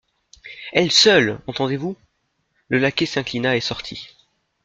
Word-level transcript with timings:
Elle 0.73 0.91
seule, 0.91 1.39
entendez-vous? 1.45 1.95
Le 2.69 2.79
laquais 2.79 3.05
s'inclina 3.05 3.55
et 3.55 3.61
sortit. 3.61 4.07